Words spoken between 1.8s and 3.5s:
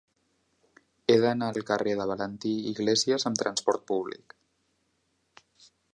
de Valentí Iglésias amb